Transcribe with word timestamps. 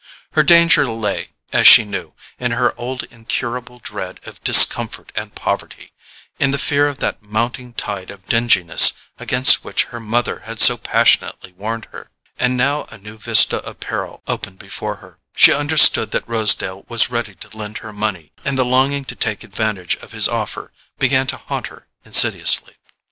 Her 0.31 0.41
danger 0.41 0.87
lay, 0.87 1.29
as 1.53 1.67
she 1.67 1.85
knew, 1.85 2.15
in 2.39 2.53
her 2.53 2.73
old 2.75 3.03
incurable 3.11 3.77
dread 3.77 4.19
of 4.23 4.43
discomfort 4.43 5.11
and 5.15 5.35
poverty; 5.35 5.93
in 6.39 6.49
the 6.49 6.57
fear 6.57 6.87
of 6.87 6.97
that 6.97 7.21
mounting 7.21 7.73
tide 7.73 8.09
of 8.09 8.25
dinginess 8.25 8.93
against 9.19 9.63
which 9.63 9.83
her 9.93 9.99
mother 9.99 10.39
had 10.39 10.59
so 10.59 10.75
passionately 10.75 11.51
warned 11.51 11.85
her. 11.91 12.09
And 12.39 12.57
now 12.57 12.85
a 12.89 12.97
new 12.97 13.19
vista 13.19 13.57
of 13.57 13.79
peril 13.79 14.23
opened 14.25 14.57
before 14.57 14.95
her. 15.05 15.19
She 15.35 15.53
understood 15.53 16.09
that 16.09 16.27
Rosedale 16.27 16.83
was 16.89 17.11
ready 17.11 17.35
to 17.35 17.55
lend 17.55 17.77
her 17.85 17.93
money; 17.93 18.31
and 18.43 18.57
the 18.57 18.65
longing 18.65 19.05
to 19.05 19.15
take 19.15 19.43
advantage 19.43 19.97
of 19.97 20.13
his 20.13 20.27
offer 20.27 20.73
began 20.97 21.27
to 21.27 21.37
haunt 21.37 21.67
her 21.67 21.85
insidiously. 22.03 22.73